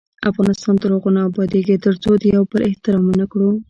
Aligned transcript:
افغانستان 0.29 0.75
تر 0.81 0.89
هغو 0.95 1.09
نه 1.15 1.21
ابادیږي، 1.29 1.75
ترڅو 1.85 2.11
د 2.17 2.23
یو 2.35 2.43
بل 2.51 2.61
احترام 2.69 3.03
ونه 3.05 3.25
کړو. 3.31 3.49